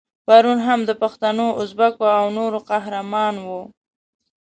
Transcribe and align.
پرون 0.25 0.59
هم 0.67 0.79
د 0.89 0.91
پښتنو، 1.01 1.47
ازبکو 1.61 2.05
او 2.19 2.25
نورو 2.37 2.59
قهرمان 2.69 3.35
وو. 3.47 3.61